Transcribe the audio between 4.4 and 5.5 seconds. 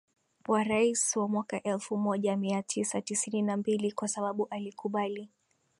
alikubali